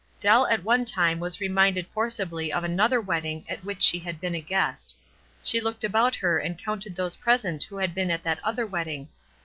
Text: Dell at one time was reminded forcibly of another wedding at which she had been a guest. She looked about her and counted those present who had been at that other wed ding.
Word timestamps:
Dell 0.19 0.47
at 0.47 0.63
one 0.63 0.83
time 0.83 1.19
was 1.19 1.39
reminded 1.39 1.85
forcibly 1.89 2.51
of 2.51 2.63
another 2.63 2.99
wedding 2.99 3.45
at 3.47 3.63
which 3.63 3.83
she 3.83 3.99
had 3.99 4.19
been 4.19 4.33
a 4.33 4.41
guest. 4.41 4.95
She 5.43 5.61
looked 5.61 5.83
about 5.83 6.15
her 6.15 6.39
and 6.39 6.57
counted 6.57 6.95
those 6.95 7.17
present 7.17 7.61
who 7.65 7.77
had 7.77 7.93
been 7.93 8.09
at 8.09 8.23
that 8.23 8.43
other 8.43 8.65
wed 8.65 8.87
ding. 8.87 9.09